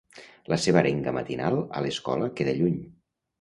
La 0.53 0.57
seva 0.61 0.79
arenga 0.81 1.13
matinal 1.17 1.59
a 1.81 1.85
l'escola 1.87 2.31
queda 2.41 2.57
lluny. 2.63 2.81